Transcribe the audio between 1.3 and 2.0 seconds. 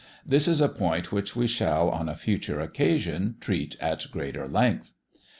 we shall,